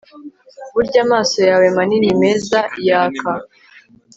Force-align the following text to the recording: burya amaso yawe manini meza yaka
burya 0.73 0.99
amaso 1.05 1.37
yawe 1.49 1.65
manini 1.75 2.09
meza 2.21 2.59
yaka 2.87 3.31